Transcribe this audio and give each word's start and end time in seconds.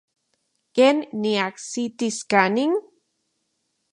¿Ken 0.75 0.97
niajsitis 1.21 2.17
kanin? 2.31 2.71